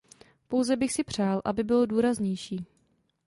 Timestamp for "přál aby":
1.03-1.63